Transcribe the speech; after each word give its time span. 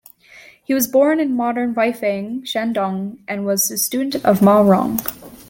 He 0.63 0.73
was 0.73 0.87
born 0.87 1.19
in 1.19 1.35
modern 1.35 1.75
Weifang, 1.75 2.41
Shandong, 2.41 3.19
and 3.27 3.45
was 3.45 3.69
a 3.69 3.77
student 3.77 4.15
of 4.25 4.41
Ma 4.41 4.61
Rong. 4.61 4.99